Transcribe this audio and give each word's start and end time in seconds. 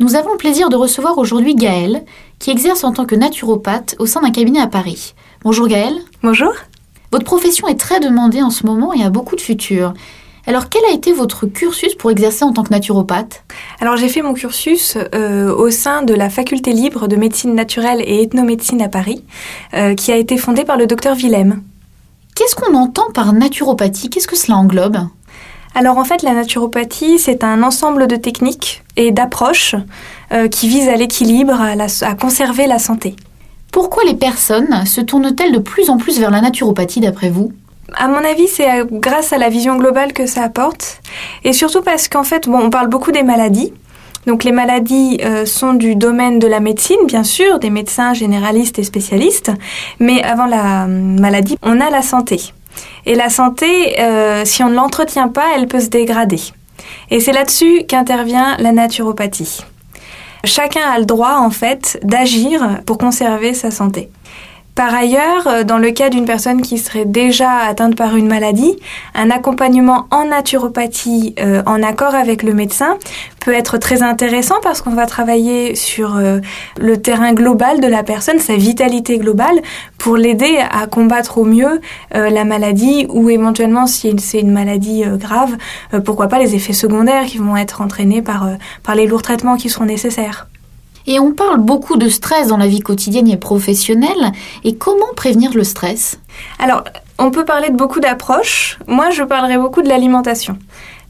Nous 0.00 0.16
avons 0.16 0.32
le 0.32 0.36
plaisir 0.36 0.70
de 0.70 0.76
recevoir 0.76 1.18
aujourd'hui 1.18 1.54
Gaëlle, 1.54 2.04
qui 2.40 2.50
exerce 2.50 2.82
en 2.82 2.92
tant 2.92 3.04
que 3.04 3.14
naturopathe 3.14 3.94
au 4.00 4.06
sein 4.06 4.22
d'un 4.22 4.32
cabinet 4.32 4.58
à 4.58 4.66
Paris. 4.66 5.14
Bonjour 5.44 5.68
Gaëlle. 5.68 5.96
Bonjour. 6.20 6.52
Votre 7.12 7.24
profession 7.24 7.68
est 7.68 7.78
très 7.78 8.00
demandée 8.00 8.42
en 8.42 8.50
ce 8.50 8.66
moment 8.66 8.92
et 8.92 9.04
a 9.04 9.10
beaucoup 9.10 9.36
de 9.36 9.40
futur. 9.40 9.94
Alors, 10.48 10.68
quel 10.68 10.84
a 10.90 10.92
été 10.92 11.12
votre 11.12 11.46
cursus 11.46 11.94
pour 11.94 12.10
exercer 12.10 12.44
en 12.44 12.52
tant 12.52 12.64
que 12.64 12.70
naturopathe? 12.70 13.44
Alors, 13.80 13.96
j'ai 13.96 14.08
fait 14.08 14.20
mon 14.20 14.34
cursus 14.34 14.98
euh, 15.14 15.54
au 15.54 15.70
sein 15.70 16.02
de 16.02 16.12
la 16.12 16.28
faculté 16.28 16.72
libre 16.72 17.06
de 17.06 17.14
médecine 17.14 17.54
naturelle 17.54 18.02
et 18.04 18.20
ethnomédecine 18.20 18.82
à 18.82 18.88
Paris, 18.88 19.22
euh, 19.74 19.94
qui 19.94 20.10
a 20.10 20.16
été 20.16 20.36
fondée 20.38 20.64
par 20.64 20.76
le 20.76 20.88
docteur 20.88 21.14
Willem. 21.14 21.62
Qu'est-ce 22.34 22.56
qu'on 22.56 22.74
entend 22.74 23.12
par 23.14 23.32
naturopathie? 23.32 24.10
Qu'est-ce 24.10 24.26
que 24.26 24.36
cela 24.36 24.56
englobe? 24.56 24.98
Alors 25.74 25.98
en 25.98 26.04
fait, 26.04 26.22
la 26.22 26.32
naturopathie, 26.32 27.18
c'est 27.18 27.42
un 27.42 27.62
ensemble 27.62 28.06
de 28.06 28.16
techniques 28.16 28.84
et 28.96 29.10
d'approches 29.10 29.74
euh, 30.32 30.48
qui 30.48 30.68
visent 30.68 30.88
à 30.88 30.94
l'équilibre, 30.94 31.60
à, 31.60 32.14
conserver 32.14 32.66
la 32.66 32.78
santé. 32.78 33.16
Pourquoi 33.72 34.04
les 34.04 34.14
personnes 34.14 34.86
se 34.86 35.00
tournent-elles 35.00 35.52
de 35.52 35.58
plus 35.58 35.90
en 35.90 35.96
plus 35.96 36.20
vers 36.20 36.30
la 36.30 36.40
naturopathie 36.40 37.00
d'après 37.00 37.28
vous? 37.28 37.52
À 37.96 38.06
mon 38.06 38.18
avis, 38.18 38.46
c'est 38.46 38.70
euh, 38.70 38.84
grâce 38.88 39.32
à 39.32 39.38
la 39.38 39.48
vision 39.48 39.76
globale 39.76 40.12
que 40.12 40.26
ça 40.26 40.44
apporte, 40.44 41.00
et 41.42 41.52
surtout 41.52 41.82
parce 41.82 42.08
qu'en 42.08 42.24
fait, 42.24 42.48
bon, 42.48 42.58
on 42.58 42.70
parle 42.70 42.88
beaucoup 42.88 43.10
des 43.10 43.24
maladies. 43.24 43.72
Donc 44.26 44.44
les 44.44 44.52
maladies 44.52 45.18
euh, 45.22 45.44
sont 45.44 45.74
du 45.74 45.96
domaine 45.96 46.38
de 46.38 46.46
la 46.46 46.60
médecine, 46.60 47.04
bien 47.06 47.24
sûr, 47.24 47.58
des 47.58 47.68
médecins 47.68 48.14
généralistes 48.14 48.78
et 48.78 48.84
spécialistes, 48.84 49.52
mais 49.98 50.22
avant 50.22 50.46
la 50.46 50.86
maladie, 50.86 51.58
on 51.62 51.80
a 51.80 51.90
la 51.90 52.00
santé. 52.00 52.40
Et 53.06 53.14
la 53.14 53.28
santé, 53.28 54.00
euh, 54.00 54.44
si 54.44 54.62
on 54.62 54.68
ne 54.68 54.74
l'entretient 54.74 55.28
pas, 55.28 55.56
elle 55.56 55.66
peut 55.66 55.80
se 55.80 55.88
dégrader. 55.88 56.40
Et 57.10 57.20
c'est 57.20 57.32
là-dessus 57.32 57.84
qu'intervient 57.86 58.56
la 58.58 58.72
naturopathie. 58.72 59.64
Chacun 60.44 60.82
a 60.82 60.98
le 60.98 61.04
droit, 61.04 61.36
en 61.38 61.50
fait, 61.50 61.98
d'agir 62.02 62.80
pour 62.86 62.98
conserver 62.98 63.54
sa 63.54 63.70
santé. 63.70 64.10
Par 64.74 64.92
ailleurs, 64.92 65.46
euh, 65.46 65.62
dans 65.62 65.78
le 65.78 65.92
cas 65.92 66.10
d'une 66.10 66.24
personne 66.24 66.60
qui 66.60 66.78
serait 66.78 67.04
déjà 67.04 67.58
atteinte 67.58 67.94
par 67.94 68.16
une 68.16 68.26
maladie, 68.26 68.76
un 69.14 69.30
accompagnement 69.30 70.08
en 70.10 70.24
naturopathie 70.24 71.32
euh, 71.38 71.62
en 71.64 71.80
accord 71.84 72.16
avec 72.16 72.42
le 72.42 72.54
médecin 72.54 72.98
peut 73.38 73.52
être 73.52 73.78
très 73.78 74.02
intéressant 74.02 74.56
parce 74.64 74.82
qu'on 74.82 74.94
va 74.94 75.06
travailler 75.06 75.76
sur 75.76 76.16
euh, 76.16 76.40
le 76.80 76.96
terrain 77.00 77.34
global 77.34 77.80
de 77.80 77.86
la 77.86 78.02
personne, 78.02 78.40
sa 78.40 78.56
vitalité 78.56 79.18
globale, 79.18 79.60
pour 79.96 80.16
l'aider 80.16 80.58
à 80.72 80.88
combattre 80.88 81.38
au 81.38 81.44
mieux 81.44 81.80
la 82.12 82.44
maladie 82.44 83.06
ou 83.08 83.30
éventuellement 83.30 83.86
si 83.86 84.14
c'est 84.18 84.40
une 84.40 84.52
maladie 84.52 85.02
grave, 85.18 85.56
pourquoi 86.04 86.28
pas 86.28 86.38
les 86.38 86.54
effets 86.54 86.74
secondaires 86.74 87.24
qui 87.24 87.38
vont 87.38 87.56
être 87.56 87.80
entraînés 87.80 88.20
par, 88.20 88.48
par 88.82 88.94
les 88.94 89.06
lourds 89.06 89.22
traitements 89.22 89.56
qui 89.56 89.70
seront 89.70 89.86
nécessaires. 89.86 90.46
Et 91.06 91.20
on 91.20 91.32
parle 91.32 91.58
beaucoup 91.58 91.96
de 91.96 92.08
stress 92.08 92.48
dans 92.48 92.56
la 92.56 92.66
vie 92.66 92.80
quotidienne 92.80 93.28
et 93.28 93.36
professionnelle. 93.36 94.32
Et 94.64 94.76
comment 94.76 95.12
prévenir 95.16 95.52
le 95.54 95.64
stress? 95.64 96.18
Alors, 96.58 96.84
on 97.18 97.30
peut 97.30 97.44
parler 97.44 97.70
de 97.70 97.76
beaucoup 97.76 98.00
d'approches. 98.00 98.78
Moi, 98.86 99.10
je 99.10 99.22
parlerai 99.22 99.58
beaucoup 99.58 99.82
de 99.82 99.88
l'alimentation. 99.88 100.58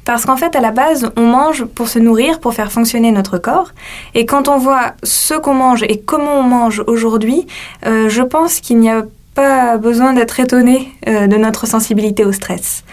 Parce 0.04 0.26
qu'en 0.26 0.36
fait, 0.36 0.54
à 0.54 0.60
la 0.60 0.70
base, 0.70 1.10
on 1.16 1.22
mange 1.22 1.64
pour 1.64 1.88
se 1.88 1.98
nourrir, 1.98 2.40
pour 2.40 2.52
faire 2.52 2.70
fonctionner 2.70 3.10
notre 3.10 3.38
corps. 3.38 3.70
Et 4.14 4.26
quand 4.26 4.48
on 4.48 4.58
voit 4.58 4.92
ce 5.02 5.34
qu'on 5.34 5.54
mange 5.54 5.82
et 5.82 6.00
comment 6.00 6.40
on 6.40 6.42
mange 6.42 6.82
aujourd'hui, 6.86 7.46
euh, 7.86 8.08
je 8.10 8.22
pense 8.22 8.60
qu'il 8.60 8.78
n'y 8.80 8.90
a 8.90 9.04
pas 9.34 9.77
besoin 9.78 10.12
d'être 10.12 10.38
étonné 10.38 10.92
euh, 11.08 11.27
de 11.27 11.36
notre 11.36 11.66
sensibilité 11.66 12.24
au 12.24 12.32
stress. 12.32 12.84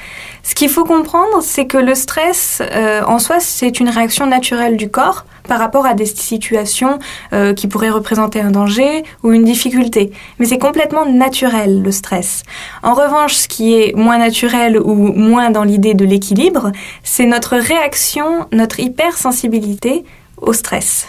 Ce 0.43 0.55
qu'il 0.55 0.69
faut 0.69 0.83
comprendre, 0.83 1.41
c'est 1.41 1.67
que 1.67 1.77
le 1.77 1.93
stress, 1.93 2.61
euh, 2.61 3.01
en 3.05 3.19
soi, 3.19 3.39
c'est 3.39 3.79
une 3.79 3.89
réaction 3.89 4.25
naturelle 4.25 4.75
du 4.75 4.89
corps 4.89 5.25
par 5.47 5.59
rapport 5.59 5.85
à 5.85 5.93
des 5.93 6.05
situations 6.05 6.97
euh, 7.33 7.53
qui 7.53 7.67
pourraient 7.67 7.89
représenter 7.89 8.41
un 8.41 8.51
danger 8.51 9.03
ou 9.23 9.31
une 9.33 9.43
difficulté. 9.43 10.11
Mais 10.39 10.45
c'est 10.45 10.57
complètement 10.57 11.05
naturel, 11.05 11.83
le 11.83 11.91
stress. 11.91 12.43
En 12.81 12.93
revanche, 12.93 13.35
ce 13.35 13.47
qui 13.47 13.75
est 13.75 13.95
moins 13.95 14.17
naturel 14.17 14.79
ou 14.79 14.95
moins 14.95 15.51
dans 15.51 15.63
l'idée 15.63 15.93
de 15.93 16.05
l'équilibre, 16.05 16.71
c'est 17.03 17.25
notre 17.25 17.57
réaction, 17.57 18.47
notre 18.51 18.79
hypersensibilité 18.79 20.03
au 20.37 20.53
stress. 20.53 21.07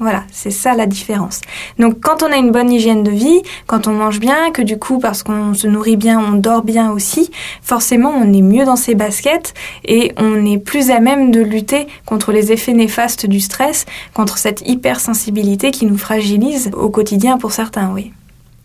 Voilà, 0.00 0.24
c'est 0.32 0.50
ça 0.50 0.74
la 0.74 0.86
différence. 0.86 1.40
Donc 1.78 2.00
quand 2.00 2.24
on 2.24 2.32
a 2.32 2.36
une 2.36 2.50
bonne 2.50 2.72
hygiène 2.72 3.04
de 3.04 3.12
vie, 3.12 3.42
quand 3.68 3.86
on 3.86 3.92
mange 3.92 4.18
bien, 4.18 4.50
que 4.50 4.60
du 4.60 4.76
coup 4.76 4.98
parce 4.98 5.22
qu'on 5.22 5.54
se 5.54 5.68
nourrit 5.68 5.96
bien, 5.96 6.18
on 6.18 6.32
dort 6.32 6.62
bien 6.62 6.90
aussi, 6.90 7.30
forcément 7.62 8.10
on 8.10 8.32
est 8.32 8.42
mieux 8.42 8.64
dans 8.64 8.74
ses 8.74 8.96
baskets 8.96 9.54
et 9.84 10.12
on 10.16 10.44
est 10.44 10.58
plus 10.58 10.90
à 10.90 10.98
même 10.98 11.30
de 11.30 11.40
lutter 11.40 11.86
contre 12.06 12.32
les 12.32 12.50
effets 12.50 12.72
néfastes 12.72 13.26
du 13.26 13.38
stress, 13.38 13.86
contre 14.14 14.36
cette 14.36 14.68
hypersensibilité 14.68 15.70
qui 15.70 15.86
nous 15.86 15.98
fragilise 15.98 16.72
au 16.76 16.90
quotidien 16.90 17.38
pour 17.38 17.52
certains, 17.52 17.92
oui. 17.94 18.12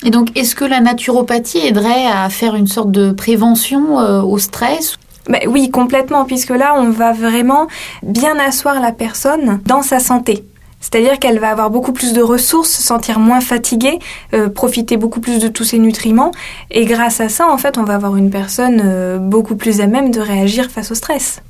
Et 0.03 0.09
donc 0.09 0.35
est-ce 0.35 0.55
que 0.55 0.65
la 0.65 0.79
naturopathie 0.79 1.59
aiderait 1.59 2.07
à 2.07 2.27
faire 2.29 2.55
une 2.55 2.67
sorte 2.67 2.89
de 2.89 3.11
prévention 3.11 3.99
euh, 3.99 4.23
au 4.23 4.39
stress? 4.39 4.97
Ben 5.27 5.41
oui, 5.47 5.69
complètement, 5.69 6.25
puisque 6.25 6.49
là, 6.49 6.73
on 6.75 6.89
va 6.89 7.11
vraiment 7.13 7.67
bien 8.01 8.39
asseoir 8.39 8.81
la 8.81 8.91
personne 8.91 9.61
dans 9.67 9.83
sa 9.83 9.99
santé. 9.99 10.43
C'est-à-dire 10.79 11.19
qu'elle 11.19 11.39
va 11.39 11.49
avoir 11.49 11.69
beaucoup 11.69 11.93
plus 11.93 12.13
de 12.13 12.21
ressources, 12.21 12.69
se 12.69 12.81
sentir 12.81 13.19
moins 13.19 13.41
fatiguée, 13.41 13.99
euh, 14.33 14.49
profiter 14.49 14.97
beaucoup 14.97 15.19
plus 15.19 15.39
de 15.39 15.47
tous 15.47 15.63
ses 15.63 15.79
nutriments. 15.79 16.31
Et 16.71 16.85
grâce 16.85 17.19
à 17.19 17.29
ça, 17.29 17.51
en 17.51 17.57
fait, 17.57 17.77
on 17.77 17.83
va 17.83 17.95
avoir 17.95 18.15
une 18.15 18.29
personne 18.29 18.81
euh, 18.83 19.17
beaucoup 19.17 19.55
plus 19.55 19.81
à 19.81 19.87
même 19.87 20.11
de 20.11 20.19
réagir 20.19 20.71
face 20.71 20.91
au 20.91 20.95
stress. 20.95 21.41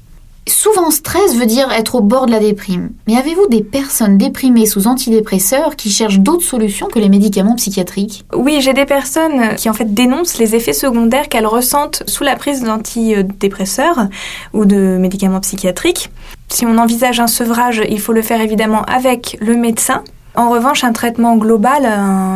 Souvent, 0.47 0.89
stress 0.89 1.35
veut 1.35 1.45
dire 1.45 1.71
être 1.71 1.95
au 1.95 2.01
bord 2.01 2.25
de 2.25 2.31
la 2.31 2.39
déprime. 2.39 2.89
Mais 3.07 3.17
avez-vous 3.17 3.47
des 3.47 3.61
personnes 3.61 4.17
déprimées 4.17 4.65
sous 4.65 4.87
antidépresseurs 4.87 5.75
qui 5.75 5.91
cherchent 5.91 6.19
d'autres 6.19 6.43
solutions 6.43 6.87
que 6.87 6.97
les 6.97 7.09
médicaments 7.09 7.55
psychiatriques? 7.55 8.25
Oui, 8.35 8.57
j'ai 8.59 8.73
des 8.73 8.85
personnes 8.85 9.55
qui 9.57 9.69
en 9.69 9.73
fait 9.73 9.93
dénoncent 9.93 10.39
les 10.39 10.55
effets 10.55 10.73
secondaires 10.73 11.29
qu'elles 11.29 11.45
ressentent 11.45 12.03
sous 12.07 12.23
la 12.23 12.35
prise 12.35 12.63
d'antidépresseurs 12.63 14.07
ou 14.53 14.65
de 14.65 14.97
médicaments 14.99 15.39
psychiatriques. 15.39 16.09
Si 16.49 16.65
on 16.65 16.77
envisage 16.77 17.19
un 17.19 17.27
sevrage, 17.27 17.81
il 17.89 17.99
faut 17.99 18.13
le 18.13 18.21
faire 18.21 18.41
évidemment 18.41 18.83
avec 18.83 19.37
le 19.39 19.55
médecin 19.55 20.03
en 20.35 20.49
revanche, 20.49 20.83
un 20.83 20.93
traitement 20.93 21.35
global, 21.35 21.85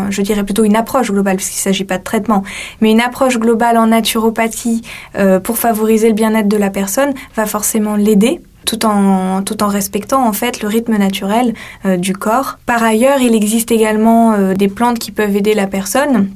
je 0.10 0.22
dirais 0.22 0.44
plutôt 0.44 0.64
une 0.64 0.76
approche 0.76 1.12
globale, 1.12 1.38
puisqu'il 1.38 1.60
ne 1.60 1.74
s'agit 1.74 1.86
pas 1.86 1.98
de 1.98 2.04
traitement, 2.04 2.44
mais 2.82 2.92
une 2.92 3.00
approche 3.00 3.38
globale 3.38 3.78
en 3.78 3.88
naturopathie 3.88 4.82
euh, 5.16 5.40
pour 5.40 5.58
favoriser 5.58 6.10
le 6.10 6.14
bien-être 6.14 6.48
de 6.48 6.58
la 6.58 6.70
personne 6.70 7.14
va 7.36 7.46
forcément 7.46 7.96
l'aider. 7.96 8.42
Tout 8.66 8.86
en, 8.86 9.42
tout 9.42 9.62
en 9.62 9.68
respectant 9.68 10.26
en 10.26 10.32
fait 10.32 10.62
le 10.62 10.70
rythme 10.70 10.98
naturel 10.98 11.54
euh, 11.86 11.98
du 11.98 12.14
corps. 12.14 12.58
Par 12.66 12.82
ailleurs, 12.82 13.20
il 13.22 13.36
existe 13.36 13.72
également 13.72 14.34
euh, 14.34 14.54
des 14.54 14.70
plantes 14.70 15.00
qui 15.00 15.12
peuvent 15.12 15.36
aider 15.36 15.54
la 15.54 15.68
personne. 15.68 16.30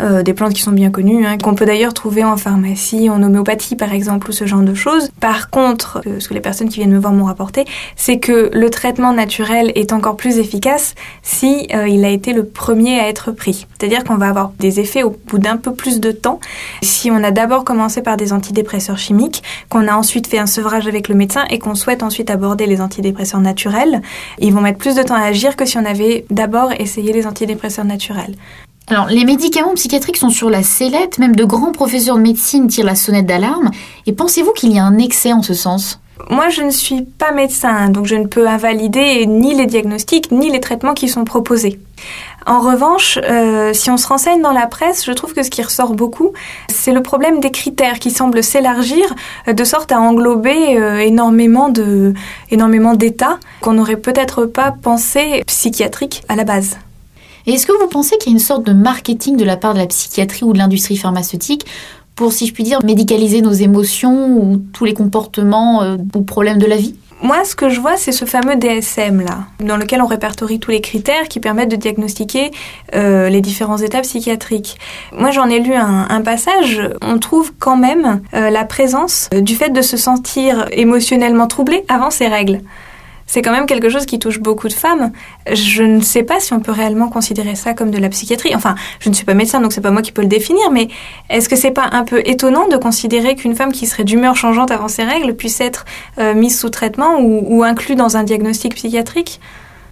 Euh, 0.00 0.22
des 0.22 0.34
plantes 0.34 0.54
qui 0.54 0.62
sont 0.62 0.72
bien 0.72 0.90
connues, 0.90 1.24
hein, 1.26 1.38
qu'on 1.38 1.54
peut 1.54 1.66
d'ailleurs 1.66 1.94
trouver 1.94 2.24
en 2.24 2.36
pharmacie, 2.36 3.08
en 3.10 3.22
homéopathie 3.22 3.76
par 3.76 3.92
exemple, 3.92 4.30
ou 4.30 4.32
ce 4.32 4.46
genre 4.46 4.62
de 4.62 4.74
choses. 4.74 5.10
Par 5.20 5.50
contre, 5.50 6.02
euh, 6.06 6.18
ce 6.18 6.28
que 6.28 6.34
les 6.34 6.40
personnes 6.40 6.68
qui 6.68 6.76
viennent 6.76 6.92
me 6.92 6.98
voir 6.98 7.12
m'ont 7.12 7.24
rapporté, 7.26 7.64
c'est 7.96 8.18
que 8.18 8.50
le 8.52 8.70
traitement 8.70 9.12
naturel 9.12 9.70
est 9.74 9.92
encore 9.92 10.16
plus 10.16 10.38
efficace 10.38 10.94
si 11.22 11.68
euh, 11.74 11.86
il 11.88 12.04
a 12.04 12.10
été 12.10 12.32
le 12.32 12.44
premier 12.44 12.98
à 12.98 13.08
être 13.08 13.30
pris. 13.30 13.66
C'est-à-dire 13.78 14.02
qu'on 14.04 14.16
va 14.16 14.28
avoir 14.28 14.52
des 14.58 14.80
effets 14.80 15.02
au 15.02 15.16
bout 15.26 15.38
d'un 15.38 15.56
peu 15.56 15.72
plus 15.72 16.00
de 16.00 16.10
temps 16.10 16.40
si 16.82 17.10
on 17.10 17.22
a 17.22 17.30
d'abord 17.30 17.64
commencé 17.64 18.02
par 18.02 18.16
des 18.16 18.32
antidépresseurs 18.32 18.98
chimiques, 18.98 19.42
qu'on 19.68 19.86
a 19.86 19.94
ensuite 19.94 20.26
fait 20.26 20.38
un 20.38 20.46
sevrage 20.46 20.88
avec 20.88 21.08
le 21.08 21.14
médecin 21.14 21.44
et 21.50 21.58
qu'on 21.58 21.74
souhaite 21.74 22.02
ensuite 22.02 22.30
aborder 22.30 22.66
les 22.66 22.80
antidépresseurs 22.80 23.40
naturels. 23.40 24.02
Ils 24.38 24.52
vont 24.52 24.60
mettre 24.60 24.78
plus 24.78 24.96
de 24.96 25.02
temps 25.02 25.14
à 25.14 25.22
agir 25.22 25.56
que 25.56 25.64
si 25.64 25.78
on 25.78 25.84
avait 25.84 26.24
d'abord 26.30 26.72
essayé 26.72 27.12
les 27.12 27.26
antidépresseurs 27.26 27.84
naturels. 27.84 28.34
Alors, 28.86 29.06
les 29.06 29.24
médicaments 29.24 29.74
psychiatriques 29.74 30.18
sont 30.18 30.28
sur 30.28 30.50
la 30.50 30.62
sellette, 30.62 31.18
même 31.18 31.34
de 31.34 31.44
grands 31.44 31.72
professeurs 31.72 32.16
de 32.16 32.22
médecine 32.22 32.68
tirent 32.68 32.84
la 32.84 32.94
sonnette 32.94 33.26
d'alarme. 33.26 33.70
Et 34.06 34.12
pensez-vous 34.12 34.52
qu'il 34.52 34.72
y 34.72 34.78
a 34.78 34.84
un 34.84 34.98
excès 34.98 35.32
en 35.32 35.42
ce 35.42 35.54
sens? 35.54 36.00
Moi, 36.30 36.48
je 36.48 36.62
ne 36.62 36.70
suis 36.70 37.02
pas 37.02 37.32
médecin, 37.32 37.88
donc 37.88 38.06
je 38.06 38.14
ne 38.14 38.26
peux 38.26 38.46
invalider 38.46 39.26
ni 39.26 39.54
les 39.54 39.66
diagnostics 39.66 40.30
ni 40.30 40.50
les 40.50 40.60
traitements 40.60 40.94
qui 40.94 41.08
sont 41.08 41.24
proposés. 41.24 41.80
En 42.46 42.60
revanche, 42.60 43.18
euh, 43.24 43.72
si 43.72 43.90
on 43.90 43.96
se 43.96 44.06
renseigne 44.06 44.42
dans 44.42 44.52
la 44.52 44.66
presse, 44.66 45.04
je 45.06 45.12
trouve 45.12 45.32
que 45.32 45.42
ce 45.42 45.50
qui 45.50 45.62
ressort 45.62 45.94
beaucoup, 45.94 46.32
c'est 46.68 46.92
le 46.92 47.02
problème 47.02 47.40
des 47.40 47.50
critères 47.50 47.98
qui 47.98 48.10
semblent 48.10 48.42
s'élargir 48.42 49.04
euh, 49.48 49.54
de 49.54 49.64
sorte 49.64 49.92
à 49.92 50.00
englober 50.00 50.78
euh, 50.78 50.98
énormément 50.98 51.72
énormément 52.50 52.94
d'états 52.94 53.38
qu'on 53.60 53.72
n'aurait 53.72 53.96
peut-être 53.96 54.44
pas 54.44 54.74
pensé 54.82 55.42
psychiatriques 55.46 56.22
à 56.28 56.36
la 56.36 56.44
base. 56.44 56.76
Et 57.46 57.52
est-ce 57.52 57.66
que 57.66 57.72
vous 57.72 57.88
pensez 57.88 58.16
qu'il 58.18 58.32
y 58.32 58.34
a 58.34 58.38
une 58.38 58.44
sorte 58.44 58.64
de 58.64 58.72
marketing 58.72 59.36
de 59.36 59.44
la 59.44 59.56
part 59.56 59.74
de 59.74 59.78
la 59.78 59.86
psychiatrie 59.86 60.44
ou 60.44 60.52
de 60.52 60.58
l'industrie 60.58 60.96
pharmaceutique 60.96 61.66
pour, 62.16 62.32
si 62.32 62.46
je 62.46 62.54
puis 62.54 62.62
dire, 62.62 62.78
médicaliser 62.84 63.42
nos 63.42 63.52
émotions 63.52 64.38
ou 64.38 64.56
tous 64.72 64.84
les 64.84 64.94
comportements 64.94 65.82
euh, 65.82 65.96
ou 66.14 66.22
problèmes 66.22 66.58
de 66.58 66.66
la 66.66 66.76
vie? 66.76 66.94
Moi, 67.22 67.44
ce 67.44 67.54
que 67.54 67.68
je 67.68 67.80
vois, 67.80 67.96
c'est 67.96 68.12
ce 68.12 68.24
fameux 68.24 68.56
DSM 68.56 69.20
là, 69.20 69.46
dans 69.60 69.76
lequel 69.76 70.02
on 70.02 70.06
répertorie 70.06 70.58
tous 70.58 70.70
les 70.70 70.80
critères 70.80 71.28
qui 71.28 71.40
permettent 71.40 71.70
de 71.70 71.76
diagnostiquer 71.76 72.50
euh, 72.94 73.28
les 73.28 73.40
différents 73.40 73.78
états 73.78 74.02
psychiatriques. 74.02 74.78
Moi, 75.16 75.30
j'en 75.30 75.48
ai 75.48 75.60
lu 75.60 75.74
un, 75.74 76.20
passage. 76.20 76.82
On 77.02 77.18
trouve 77.18 77.52
quand 77.58 77.76
même 77.76 78.20
euh, 78.34 78.50
la 78.50 78.64
présence 78.64 79.30
du 79.32 79.54
fait 79.54 79.70
de 79.70 79.80
se 79.80 79.96
sentir 79.96 80.66
émotionnellement 80.72 81.46
troublé 81.46 81.84
avant 81.88 82.10
ses 82.10 82.26
règles. 82.26 82.60
C'est 83.26 83.42
quand 83.42 83.52
même 83.52 83.66
quelque 83.66 83.88
chose 83.88 84.06
qui 84.06 84.18
touche 84.18 84.40
beaucoup 84.40 84.68
de 84.68 84.72
femmes. 84.72 85.12
Je 85.50 85.82
ne 85.82 86.00
sais 86.00 86.22
pas 86.22 86.40
si 86.40 86.52
on 86.52 86.60
peut 86.60 86.72
réellement 86.72 87.08
considérer 87.08 87.54
ça 87.54 87.74
comme 87.74 87.90
de 87.90 87.98
la 87.98 88.08
psychiatrie. 88.08 88.54
Enfin, 88.54 88.74
je 89.00 89.08
ne 89.08 89.14
suis 89.14 89.24
pas 89.24 89.34
médecin, 89.34 89.60
donc 89.60 89.72
c'est 89.72 89.80
pas 89.80 89.90
moi 89.90 90.02
qui 90.02 90.12
peux 90.12 90.22
le 90.22 90.28
définir, 90.28 90.70
mais 90.70 90.88
est-ce 91.30 91.48
que 91.48 91.56
c'est 91.56 91.70
pas 91.70 91.88
un 91.92 92.04
peu 92.04 92.22
étonnant 92.24 92.68
de 92.68 92.76
considérer 92.76 93.34
qu'une 93.34 93.54
femme 93.54 93.72
qui 93.72 93.86
serait 93.86 94.04
d'humeur 94.04 94.36
changeante 94.36 94.70
avant 94.70 94.88
ses 94.88 95.04
règles 95.04 95.34
puisse 95.34 95.60
être 95.60 95.84
euh, 96.18 96.34
mise 96.34 96.58
sous 96.58 96.70
traitement 96.70 97.20
ou, 97.20 97.44
ou 97.46 97.62
inclue 97.62 97.94
dans 97.94 98.16
un 98.16 98.24
diagnostic 98.24 98.74
psychiatrique? 98.74 99.40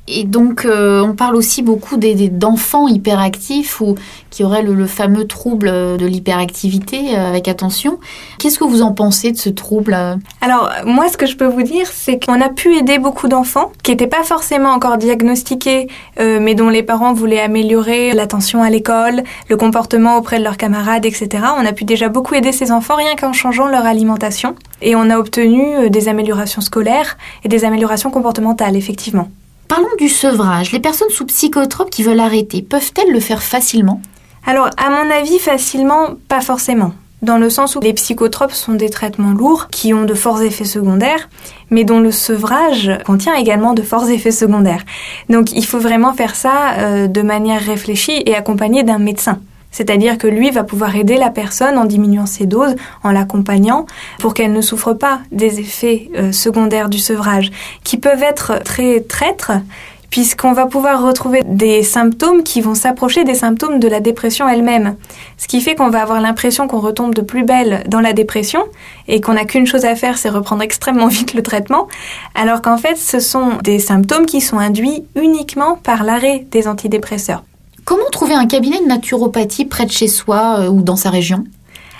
Et 0.08 0.24
donc, 0.24 0.64
euh, 0.64 1.00
on 1.00 1.14
parle 1.14 1.36
aussi 1.36 1.62
beaucoup 1.62 1.96
d'enfants 1.96 2.88
hyperactifs 2.88 3.80
ou 3.80 3.94
qui 4.30 4.42
auraient 4.42 4.62
le, 4.62 4.86
fameux 4.86 5.28
trouble 5.28 5.68
de 5.68 6.06
l'hyperactivité 6.06 7.16
euh, 7.16 7.28
avec 7.28 7.46
attention. 7.46 8.00
Qu'est-ce 8.38 8.58
que 8.58 8.64
vous 8.64 8.82
en 8.82 8.92
pensez 8.92 9.30
de 9.30 9.36
ce 9.36 9.48
trouble 9.48 9.96
Alors, 10.40 10.70
moi, 10.84 11.08
ce 11.08 11.16
que 11.16 11.26
je 11.26 11.36
peux 11.36 11.46
vous 11.46 11.62
dire, 11.62 11.86
c'est 11.86 12.24
qu'on 12.24 12.40
a 12.40 12.48
pu 12.48 12.74
aider 12.76 12.98
beaucoup 12.98 13.28
d'enfants 13.28 13.70
qui 13.84 13.92
n'étaient 13.92 14.08
pas 14.08 14.24
forcément 14.24 14.70
encore 14.70 14.98
diagnostiqués, 14.98 15.86
euh, 16.18 16.40
mais 16.40 16.56
dont 16.56 16.68
les 16.68 16.82
parents 16.82 17.12
voulaient 17.12 17.40
améliorer 17.40 18.12
l'attention 18.12 18.60
à 18.60 18.70
l'école, 18.70 19.22
le 19.48 19.56
comportement 19.56 20.16
auprès 20.16 20.38
de 20.38 20.44
leurs 20.44 20.56
camarades, 20.56 21.06
etc. 21.06 21.44
On 21.56 21.64
a 21.64 21.72
pu 21.72 21.84
déjà 21.84 22.08
beaucoup 22.08 22.34
aider 22.34 22.50
ces 22.50 22.72
enfants 22.72 22.96
rien 22.96 23.14
qu'en 23.14 23.32
changeant 23.32 23.68
leur 23.68 23.86
alimentation. 23.86 24.56
Et 24.80 24.96
on 24.96 25.10
a 25.10 25.16
obtenu 25.16 25.90
des 25.90 26.08
améliorations 26.08 26.60
scolaires 26.60 27.16
et 27.44 27.48
des 27.48 27.64
améliorations 27.64 28.10
comportementales, 28.10 28.74
effectivement. 28.74 29.28
Parlons 29.74 29.96
du 29.98 30.10
sevrage. 30.10 30.70
Les 30.72 30.80
personnes 30.80 31.08
sous 31.08 31.24
psychotropes 31.24 31.88
qui 31.88 32.02
veulent 32.02 32.20
arrêter, 32.20 32.60
peuvent-elles 32.60 33.10
le 33.10 33.20
faire 33.20 33.42
facilement? 33.42 34.02
Alors, 34.44 34.68
à 34.76 34.90
mon 34.90 35.10
avis, 35.10 35.38
facilement, 35.38 36.10
pas 36.28 36.42
forcément. 36.42 36.92
Dans 37.22 37.38
le 37.38 37.48
sens 37.48 37.74
où 37.74 37.80
les 37.80 37.94
psychotropes 37.94 38.52
sont 38.52 38.74
des 38.74 38.90
traitements 38.90 39.32
lourds 39.32 39.68
qui 39.70 39.94
ont 39.94 40.04
de 40.04 40.12
forts 40.12 40.42
effets 40.42 40.66
secondaires, 40.66 41.30
mais 41.70 41.84
dont 41.84 42.00
le 42.00 42.10
sevrage 42.10 42.90
contient 43.06 43.34
également 43.34 43.72
de 43.72 43.80
forts 43.80 44.10
effets 44.10 44.30
secondaires. 44.30 44.84
Donc 45.30 45.52
il 45.52 45.64
faut 45.64 45.78
vraiment 45.78 46.12
faire 46.12 46.34
ça 46.34 46.74
euh, 46.76 47.06
de 47.06 47.22
manière 47.22 47.62
réfléchie 47.62 48.22
et 48.26 48.34
accompagnée 48.34 48.82
d'un 48.82 48.98
médecin. 48.98 49.40
C'est-à-dire 49.72 50.18
que 50.18 50.28
lui 50.28 50.50
va 50.50 50.62
pouvoir 50.62 50.94
aider 50.94 51.16
la 51.16 51.30
personne 51.30 51.78
en 51.78 51.84
diminuant 51.84 52.26
ses 52.26 52.46
doses, 52.46 52.76
en 53.02 53.10
l'accompagnant, 53.10 53.86
pour 54.20 54.34
qu'elle 54.34 54.52
ne 54.52 54.60
souffre 54.60 54.92
pas 54.92 55.20
des 55.32 55.58
effets 55.58 56.10
euh, 56.16 56.30
secondaires 56.30 56.88
du 56.88 56.98
sevrage, 56.98 57.50
qui 57.82 57.96
peuvent 57.96 58.22
être 58.22 58.62
très 58.62 59.00
traîtres, 59.00 59.52
puisqu'on 60.12 60.52
va 60.52 60.66
pouvoir 60.66 61.02
retrouver 61.02 61.40
des 61.42 61.82
symptômes 61.82 62.42
qui 62.42 62.60
vont 62.60 62.74
s'approcher 62.74 63.24
des 63.24 63.34
symptômes 63.34 63.80
de 63.80 63.88
la 63.88 64.00
dépression 64.00 64.46
elle-même. 64.46 64.96
Ce 65.38 65.48
qui 65.48 65.62
fait 65.62 65.74
qu'on 65.74 65.88
va 65.88 66.02
avoir 66.02 66.20
l'impression 66.20 66.68
qu'on 66.68 66.80
retombe 66.80 67.14
de 67.14 67.22
plus 67.22 67.44
belle 67.44 67.82
dans 67.88 68.00
la 68.00 68.12
dépression 68.12 68.62
et 69.08 69.22
qu'on 69.22 69.32
n'a 69.32 69.46
qu'une 69.46 69.66
chose 69.66 69.86
à 69.86 69.96
faire, 69.96 70.18
c'est 70.18 70.28
reprendre 70.28 70.62
extrêmement 70.62 71.06
vite 71.08 71.32
le 71.32 71.42
traitement, 71.42 71.88
alors 72.34 72.60
qu'en 72.60 72.76
fait 72.76 72.96
ce 72.96 73.20
sont 73.20 73.52
des 73.64 73.78
symptômes 73.78 74.26
qui 74.26 74.42
sont 74.42 74.58
induits 74.58 75.06
uniquement 75.16 75.78
par 75.82 76.04
l'arrêt 76.04 76.46
des 76.50 76.68
antidépresseurs. 76.68 77.42
Comment 77.84 78.08
trouver 78.12 78.34
un 78.34 78.46
cabinet 78.46 78.80
de 78.80 78.86
naturopathie 78.86 79.64
près 79.64 79.86
de 79.86 79.90
chez 79.90 80.06
soi 80.06 80.60
euh, 80.60 80.68
ou 80.68 80.82
dans 80.82 80.96
sa 80.96 81.10
région? 81.10 81.44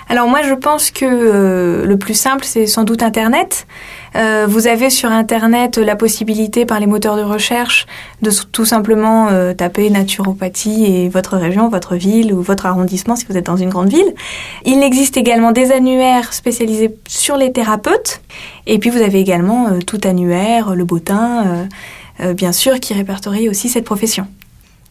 Alors 0.09 0.27
moi 0.27 0.41
je 0.43 0.53
pense 0.53 0.91
que 0.91 1.05
euh, 1.05 1.85
le 1.85 1.97
plus 1.97 2.13
simple 2.13 2.45
c'est 2.45 2.67
sans 2.67 2.83
doute 2.83 3.03
Internet. 3.03 3.67
Euh, 4.15 4.45
vous 4.47 4.67
avez 4.67 4.89
sur 4.89 5.11
Internet 5.11 5.77
la 5.77 5.95
possibilité 5.95 6.65
par 6.65 6.79
les 6.79 6.87
moteurs 6.87 7.17
de 7.17 7.21
recherche 7.21 7.85
de 8.21 8.29
tout 8.51 8.65
simplement 8.65 9.29
taper 9.57 9.89
naturopathie 9.89 10.85
et 10.85 11.09
votre 11.09 11.37
région, 11.37 11.67
votre 11.67 11.95
ville 11.95 12.33
ou 12.33 12.41
votre 12.41 12.65
arrondissement 12.65 13.15
si 13.15 13.25
vous 13.27 13.37
êtes 13.37 13.45
dans 13.45 13.57
une 13.57 13.69
grande 13.69 13.89
ville. 13.89 14.13
Il 14.65 14.83
existe 14.83 15.17
également 15.17 15.51
des 15.51 15.71
annuaires 15.71 16.33
spécialisés 16.33 16.95
sur 17.07 17.35
les 17.37 17.51
thérapeutes 17.51 18.21
et 18.67 18.79
puis 18.79 18.89
vous 18.89 19.01
avez 19.01 19.19
également 19.19 19.79
tout 19.85 20.01
annuaire, 20.03 20.75
le 20.75 20.85
botin, 20.85 21.67
bien 22.35 22.51
sûr, 22.51 22.79
qui 22.79 22.93
répertorie 22.93 23.49
aussi 23.49 23.67
cette 23.67 23.85
profession. 23.85 24.27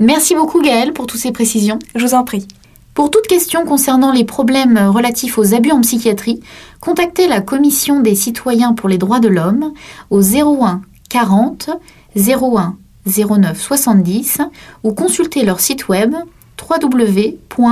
Merci 0.02 0.34
beaucoup 0.34 0.60
Gaëlle 0.60 0.92
pour 0.92 1.06
toutes 1.06 1.20
ces 1.20 1.30
précisions. 1.30 1.78
Je 1.94 2.04
vous 2.04 2.14
en 2.14 2.24
prie. 2.24 2.48
Pour 2.92 3.08
toute 3.08 3.28
question 3.28 3.64
concernant 3.64 4.10
les 4.10 4.24
problèmes 4.24 4.76
relatifs 4.76 5.38
aux 5.38 5.54
abus 5.54 5.70
en 5.70 5.80
psychiatrie, 5.80 6.40
contactez 6.80 7.28
la 7.28 7.40
Commission 7.40 8.00
des 8.00 8.16
citoyens 8.16 8.72
pour 8.72 8.88
les 8.88 8.98
droits 8.98 9.20
de 9.20 9.28
l'homme 9.28 9.72
au 10.10 10.20
01 10.20 10.82
40 11.08 11.70
01 12.16 12.76
09 13.06 13.60
70 13.60 14.40
ou 14.82 14.92
consultez 14.92 15.44
leur 15.44 15.60
site 15.60 15.86
web 15.86 16.16
www.ccdh.fr. 16.68 17.62